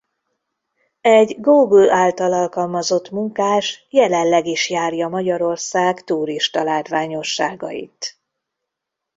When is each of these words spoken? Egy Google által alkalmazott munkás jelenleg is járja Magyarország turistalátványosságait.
Egy 1.01 1.35
Google 1.39 1.93
által 1.93 2.33
alkalmazott 2.33 3.09
munkás 3.09 3.85
jelenleg 3.89 4.45
is 4.45 4.69
járja 4.69 5.07
Magyarország 5.07 6.03
turistalátványosságait. 6.03 8.19